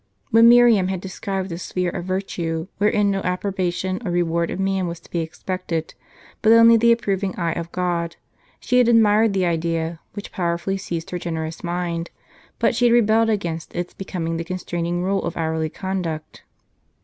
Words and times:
When 0.31 0.49
Miriam 0.49 0.87
s4rb 0.87 0.89
had 0.89 1.01
described 1.01 1.51
a 1.51 1.59
sphere 1.59 1.91
of 1.91 2.05
virtue, 2.05 2.65
wherein 2.79 3.11
no 3.11 3.19
approbation 3.21 4.01
or 4.03 4.09
reward 4.09 4.49
of 4.49 4.59
man 4.59 4.87
was 4.87 4.99
to 5.01 5.11
be 5.11 5.19
expected, 5.19 5.93
but 6.41 6.51
only 6.51 6.75
the 6.75 6.91
approving 6.91 7.35
eye 7.35 7.51
of 7.53 7.71
God, 7.71 8.15
she 8.59 8.79
had 8.79 8.87
admired 8.87 9.33
the 9.33 9.45
idea, 9.45 9.99
wliich 10.17 10.31
powerfully 10.31 10.77
seized 10.77 11.11
her 11.11 11.19
generous 11.19 11.63
mind; 11.63 12.09
but 12.57 12.73
she 12.73 12.85
had 12.85 12.93
rebelled 12.95 13.29
against 13.29 13.75
its 13.75 13.93
becoming 13.93 14.37
the 14.37 14.43
constraining 14.43 15.03
rule 15.03 15.23
of 15.23 15.37
hourly 15.37 15.69
conduct. 15.69 16.41